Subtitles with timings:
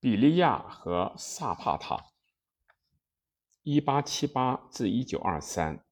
[0.00, 2.12] 比利亚和萨帕塔，
[3.64, 5.84] 一八七八至一九二三，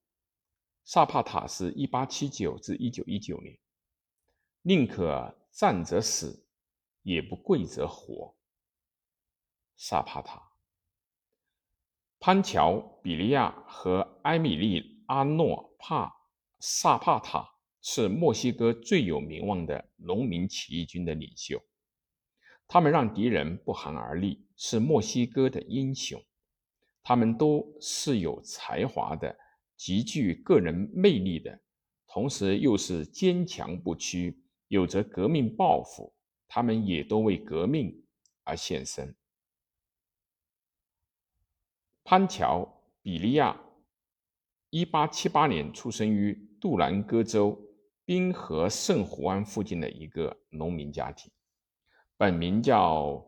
[0.85, 3.59] 萨帕塔是一八七九至一九一九年。
[4.63, 6.47] 宁可战则死，
[7.03, 8.37] 也不跪则活。
[9.77, 10.53] 萨帕塔、
[12.21, 16.15] 潘乔、比利亚和埃米利阿诺帕
[16.61, 21.61] 萨帕塔是墨西哥最有名望的农民起义军的领袖。
[22.69, 26.23] 他们让敌人不寒而栗，是墨西哥的英雄。
[27.03, 29.37] 他们都是有才华的，
[29.77, 31.61] 极具个人魅力的，
[32.09, 36.13] 同时又是坚强不屈，有着革命抱负。
[36.49, 38.05] 他们也都为革命
[38.45, 39.15] 而献身。
[42.05, 42.61] 潘乔·
[43.03, 43.61] 比利亚，
[44.71, 47.61] 一八七八年出生于杜兰戈州
[48.05, 51.31] 滨河圣湖湾附近的一个农民家庭。
[52.19, 53.27] 本名叫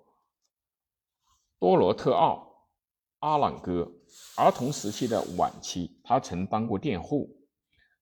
[1.59, 2.37] 多罗特奥·
[3.27, 3.92] 阿朗戈。
[4.36, 7.36] 儿童时期的晚期，他曾当过佃户。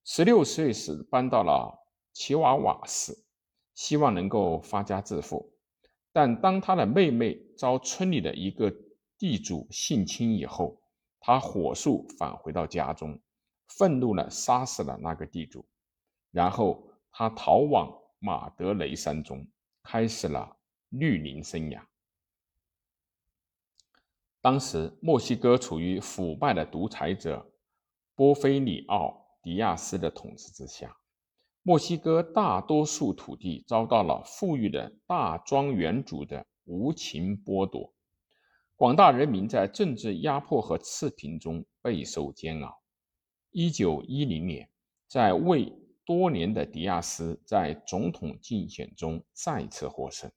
[0.05, 1.77] 十六岁时搬到了
[2.13, 3.13] 奇瓦瓦市，
[3.75, 5.53] 希望能够发家致富。
[6.13, 8.73] 但当他的妹妹遭村里的一个
[9.19, 10.81] 地主性侵以后，
[11.19, 13.21] 他火速返回到家中，
[13.67, 15.67] 愤怒地杀死了那个地主。
[16.31, 19.45] 然后他逃往马德雷山中，
[19.83, 20.56] 开始了。
[20.89, 21.83] 绿林生涯。
[24.41, 27.53] 当时，墨西哥处于腐败的独裁者
[28.15, 29.09] 波菲里奥·
[29.43, 30.97] 迪亚斯的统治之下，
[31.63, 37.93] 墨西哥大多数土地遭到了富裕的大庄园主的无情剥夺，
[38.77, 42.81] 广大人民在政治压迫和赤贫中备受煎熬。
[43.51, 44.71] 一九一零年，
[45.09, 45.73] 在位
[46.05, 50.31] 多年的迪亚斯在总统竞选中再次获胜。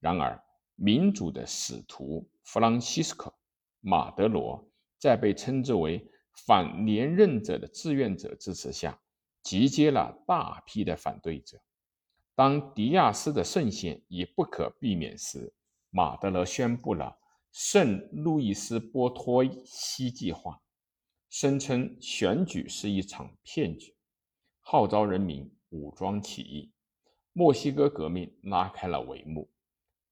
[0.00, 0.40] 然而，
[0.76, 3.30] 民主的使徒弗朗西斯科·
[3.80, 4.64] 马德罗
[4.98, 6.08] 在被称之为
[6.46, 9.00] 反连任者的志愿者支持下，
[9.42, 11.60] 集结了大批的反对者。
[12.36, 15.52] 当迪亚斯的胜选已不可避免时，
[15.90, 17.18] 马德罗宣布了
[17.50, 20.62] 圣路易斯波托西计划，
[21.28, 23.96] 声称选举是一场骗局，
[24.60, 26.70] 号召人民武装起义。
[27.32, 29.50] 墨西哥革命拉开了帷幕。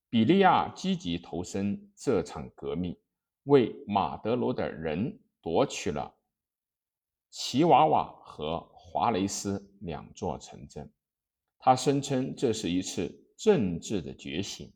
[0.08, 2.96] 比利亚积极投身这场革命，
[3.44, 6.16] 为马德罗的人夺取了
[7.30, 10.90] 奇瓦瓦和华雷斯两座城镇。
[11.58, 14.72] 他声称这是一次政治的觉醒。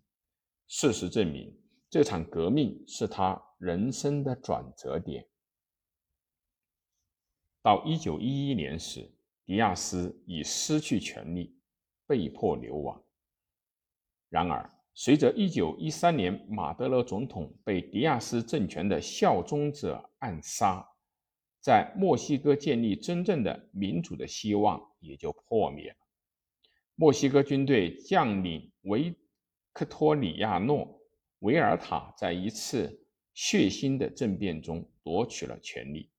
[0.67, 1.57] 事实证明，
[1.89, 5.27] 这场革命是他人生的转折点。
[7.63, 9.11] 到一九一一年时，
[9.45, 11.59] 迪亚斯已失去权力，
[12.07, 13.03] 被迫流亡。
[14.29, 20.87] 然而，随着1913年马德罗总统被迪亚斯政权的效忠者暗杀，
[21.61, 25.97] 在墨西哥建立真正的民主的希望也就破灭了。
[26.97, 29.15] 墨西哥军队将领维
[29.73, 30.87] 克托里亚诺·
[31.39, 36.11] 维尔塔在一次血腥的政变中夺取了权力。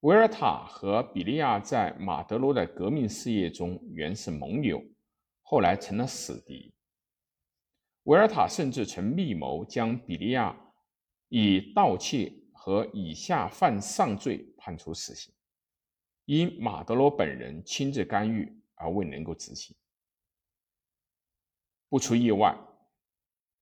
[0.00, 4.80] 维尔塔和比利亚在马德罗的革命事业中原是盟友，
[5.42, 6.72] 后来成了死敌。
[8.06, 10.56] 维尔塔甚至曾密谋将比利亚
[11.28, 15.34] 以盗窃和以下犯上罪判处死刑，
[16.24, 19.74] 因马德罗本人亲自干预而未能够执行。
[21.88, 22.56] 不出意外，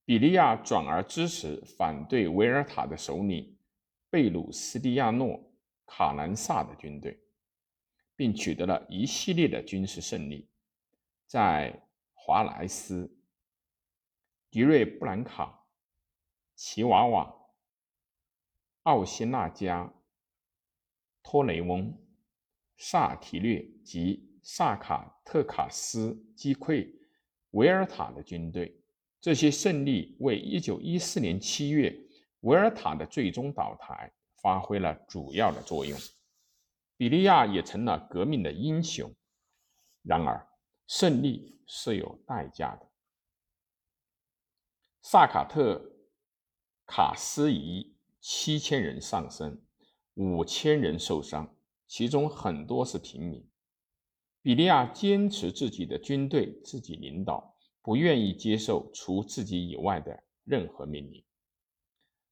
[0.05, 3.57] 比利亚转而支持反对维尔塔的首领
[4.11, 5.29] 贝鲁斯蒂亚诺·
[5.87, 7.19] 卡兰萨的军队，
[8.15, 10.47] 并取得了一系列的军事胜利，
[11.25, 11.73] 在
[12.13, 13.11] 华莱斯。
[14.55, 15.67] 迪瑞布兰卡、
[16.55, 17.35] 奇瓦瓦、
[18.83, 19.93] 奥西纳加、
[21.21, 21.93] 托雷翁、
[22.77, 26.89] 萨提略及萨卡特卡斯击溃
[27.49, 28.81] 维尔塔的军队。
[29.19, 31.93] 这些胜利为1914年7月
[32.39, 34.09] 维尔塔的最终倒台
[34.41, 35.99] 发挥了主要的作用。
[36.95, 39.13] 比利亚也成了革命的英雄。
[40.03, 40.47] 然而，
[40.87, 42.89] 胜利是有代价的。
[45.07, 45.79] 萨卡特
[46.87, 49.61] 卡斯以七千人丧生，
[50.15, 51.55] 五千人受伤，
[51.85, 53.47] 其中很多是平民。
[54.41, 61.23] 比利亚坚持自己的军队自己领导，不愿意接受除自己以外的任何命令。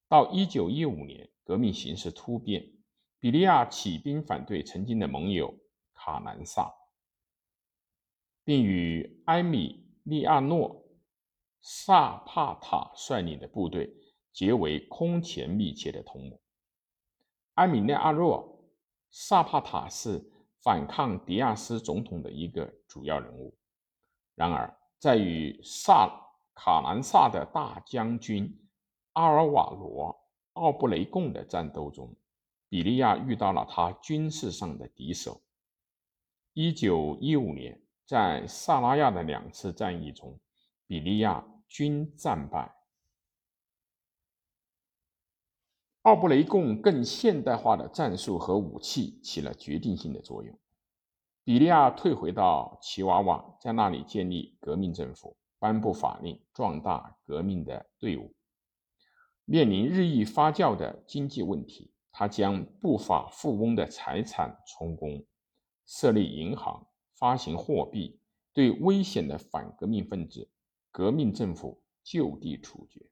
[0.08, 2.72] 到一九一五年，革命形势突变，
[3.20, 5.56] 比利亚起兵反对曾经的盟友
[5.94, 6.74] 卡南萨，
[8.42, 10.83] 并与埃米利亚诺。
[11.66, 13.90] 萨帕塔率领的部队
[14.34, 16.38] 结为空前密切的同盟。
[17.54, 18.60] 埃米内阿若·
[19.10, 20.22] 萨帕塔是
[20.62, 23.56] 反抗迪亚斯总统的一个主要人物。
[24.34, 26.06] 然而，在与萨
[26.54, 28.68] 卡兰萨的大将军
[29.14, 30.12] 阿尔瓦罗·
[30.60, 32.14] 奥布雷贡的战斗中，
[32.68, 35.40] 比利亚遇到了他军事上的敌手。
[36.52, 40.38] 一九一五年，在萨拉亚的两次战役中，
[40.86, 42.74] 比利亚均战败。
[46.02, 50.58] 奥布雷贡更现代化的战术和武器起了决定性的作用。
[51.44, 58.34] 比利亚退回到奇瓦瓦，在那里建立革命政府，颁布法令，壮大革命的队伍。
[59.44, 61.90] 面临日益发酵的经济问题。
[62.16, 65.26] 他将不法富翁的财产充公，
[65.84, 66.86] 设立银行，
[67.18, 68.20] 发行货币，
[68.52, 70.48] 对危险的反革命分子、
[70.94, 73.04] 革命政府就地处决。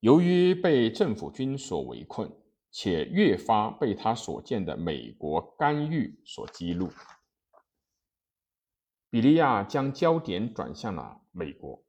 [0.00, 2.32] 由于被政府军所围困，
[2.70, 6.88] 且越发被他所见的美国干预所激怒，
[9.10, 11.84] 比利亚将焦点转向了美国。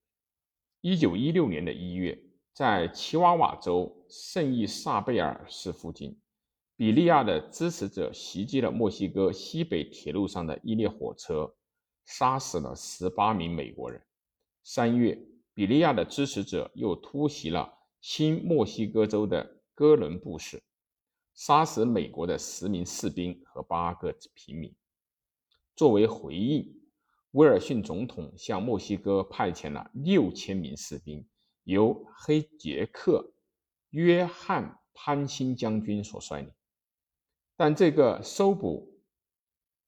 [0.81, 2.21] 一九一六年的一月。
[2.53, 6.19] 在奇瓦瓦州圣伊萨贝尔市附近，
[6.75, 11.53] 比利亚的支持者袭击了墨西哥西北铁路上的一列火车，
[12.07, 14.01] 杀死了十八名美国人。
[14.63, 15.15] 三月，
[15.53, 20.63] 比利亚的支持者又突袭了新墨西哥州的哥伦布市，
[21.35, 24.75] 杀死美国的十名士兵和八个平民。
[25.75, 26.81] 作为回应，
[27.31, 31.23] 威尔逊总统向墨西哥派遣了六千名士兵。
[31.63, 33.33] 由黑杰克·
[33.89, 34.63] 约翰·
[34.93, 36.49] 潘辛将军所率领，
[37.57, 39.01] 但这个搜捕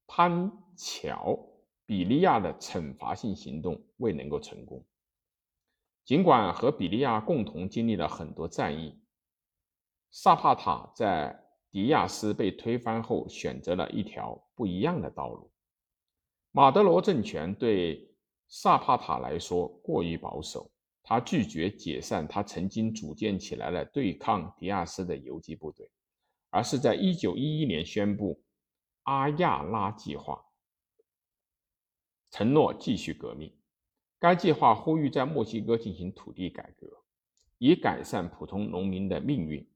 [0.06, 1.31] 潘乔·
[1.89, 4.86] 比利亚的惩罚性行动未能够成功。
[6.06, 9.01] 尽管和比利亚共同经历了很多战役，
[10.12, 15.51] 萨帕塔在迪亚斯被推翻后选择了一条不一样的道路。
[16.51, 18.07] 马德罗政权对
[18.47, 20.69] 萨帕塔来说过于保守。
[21.01, 25.89] 他拒绝解散他曾经组建起来的对抗迪亚斯的游击部队，
[26.51, 28.39] 而是在1911年宣布
[29.06, 30.39] 阿亚拉计划，
[32.31, 33.53] 承诺继续革命。
[34.19, 36.87] 该计划呼吁在墨西哥进行土地改革，
[37.57, 39.69] 以改善普通农民的命运。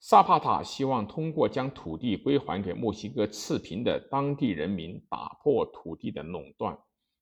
[0.00, 6.78] 萨帕塔希望通过将土地归还给墨西哥赤贫的当地人民，打破土地的垄断。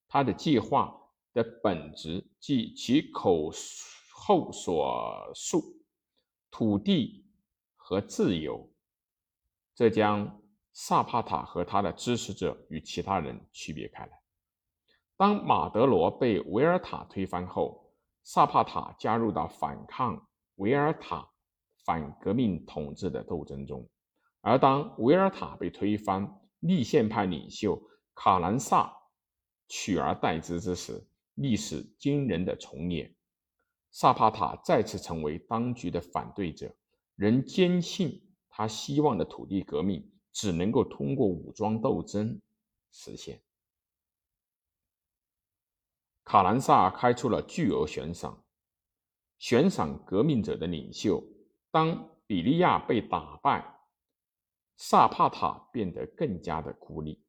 [0.09, 0.97] 他的计划。
[1.33, 3.53] 的本质即其口
[4.13, 5.63] 后所述，
[6.51, 7.25] 土地
[7.77, 8.69] 和自由，
[9.77, 10.43] 这将
[10.73, 14.21] 萨帕塔和他的支持者与其他人区别开来。
[15.17, 21.29] 当马德罗被维尔塔推翻后，萨帕塔加入到反抗维尔塔
[21.85, 23.89] 反革命统治的斗争中，
[24.41, 27.83] 而当维尔塔被推翻，立宪派领袖
[28.15, 28.95] 卡兰萨
[29.69, 33.15] 取而代之之时，历史惊人的重演，
[33.91, 36.75] 萨帕塔再次成为当局的反对者，
[37.17, 42.41] 仍坚信他希望的土地革命只能够通过武装斗争
[42.91, 43.41] 实现。
[46.25, 48.45] 卡兰萨开出了巨额悬赏，
[49.39, 51.23] 悬赏革命者的领袖。
[51.71, 53.81] 当比利亚被打败，
[54.77, 57.23] 萨帕塔变得更加的孤立。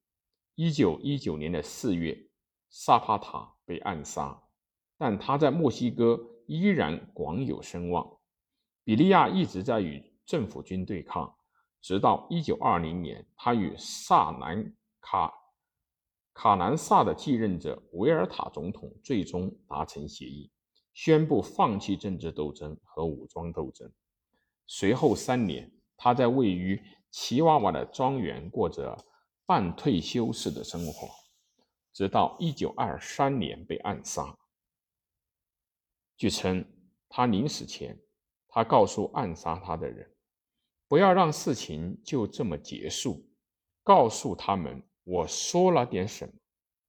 [0.55, 2.29] 一九一九年的四月，
[2.69, 3.55] 萨帕塔。
[3.63, 4.37] 被暗杀，
[4.97, 8.19] 但他在墨西哥依然广有声望。
[8.83, 11.33] 比利亚一直在与政府军对抗，
[11.81, 15.33] 直到1920年，他与萨南卡
[16.33, 20.51] 卡南萨的继任者维尔塔总统最终达成协议，
[20.93, 23.91] 宣布放弃政治斗争和武装斗争。
[24.67, 28.97] 随后三年，他在位于奇瓦瓦的庄园过着
[29.45, 31.09] 半退休式的生活。
[31.93, 34.37] 直到一九二三年被暗杀。
[36.15, 36.63] 据称，
[37.09, 37.99] 他临死前，
[38.47, 40.09] 他告诉暗杀他的人
[40.91, 43.25] ：“不要让事情就这么结束，
[43.81, 46.33] 告诉他们我说了点什么。”